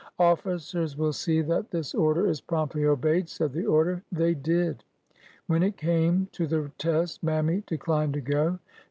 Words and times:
''Officers 0.17 0.97
will 0.97 1.13
see 1.13 1.41
that 1.43 1.69
this 1.69 1.93
order 1.93 2.25
is 2.25 2.41
promptly 2.41 2.85
obeyed,'^ 2.87 3.29
said 3.29 3.53
the 3.53 3.67
order. 3.67 4.01
They 4.11 4.33
did. 4.33 4.83
When 5.45 5.61
it 5.61 5.77
came 5.77 6.27
to 6.31 6.47
the 6.47 6.71
test. 6.79 7.21
Mammy 7.21 7.61
declined 7.67 8.15
to 8.15 8.21
go. 8.21 8.59